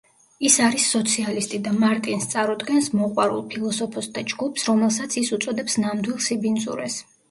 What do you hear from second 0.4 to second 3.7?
ის არის სოციალისტი და მარტინს წარუდგენს მოყვარულ